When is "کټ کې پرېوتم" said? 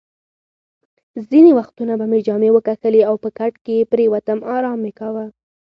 3.37-4.39